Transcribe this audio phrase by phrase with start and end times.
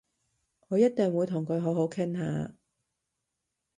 [0.69, 2.55] 我一定會同佢好好傾下